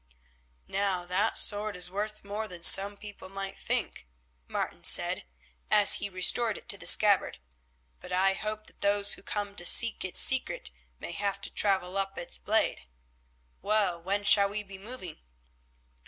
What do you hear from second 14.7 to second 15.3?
moving?"